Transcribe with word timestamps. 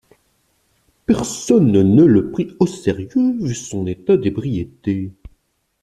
Personne 1.05 1.71
ne 1.71 2.03
le 2.03 2.31
prit 2.31 2.55
au 2.59 2.65
sérieux 2.65 3.37
vu 3.39 3.53
son 3.53 3.85
état 3.85 4.17
d'ébriété. 4.17 5.11